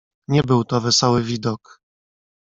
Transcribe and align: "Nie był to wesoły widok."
"Nie 0.27 0.43
był 0.43 0.63
to 0.63 0.81
wesoły 0.81 1.23
widok." 1.23 1.79